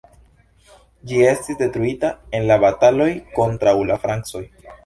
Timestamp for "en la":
2.39-2.59